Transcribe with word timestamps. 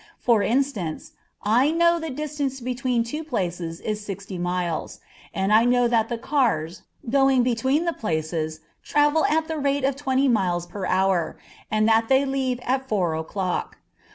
For 0.17 0.41
instance, 0.41 1.11
I 1.43 1.69
know 1.69 1.99
the 1.99 2.09
distance 2.09 2.59
between 2.59 3.03
two 3.03 3.23
places 3.23 3.79
is 3.81 4.03
sixty 4.03 4.39
miles, 4.39 4.99
and 5.31 5.53
I 5.53 5.63
know 5.63 5.87
that 5.87 6.09
the 6.09 6.17
cars, 6.17 6.81
going 7.07 7.43
between 7.43 7.85
the 7.85 7.93
places, 7.93 8.61
travel 8.81 9.25
at 9.25 9.47
the 9.47 9.59
rate 9.59 9.83
of 9.83 9.95
twenty 9.95 10.27
miles 10.27 10.73
an 10.73 10.85
hour, 10.87 11.37
and 11.69 11.87
that 11.87 12.07
they 12.09 12.25
leave 12.25 12.59
at 12.63 12.89
four 12.89 13.13
o'clock. 13.13 13.77